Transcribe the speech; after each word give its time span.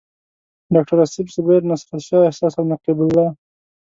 ډاکټر 0.73 0.97
اصف 1.05 1.27
زبیر، 1.35 1.61
نصرت 1.71 2.01
شاه 2.07 2.27
احساس 2.27 2.53
او 2.59 2.63
نقیب 2.71 2.97
الله. 3.05 3.25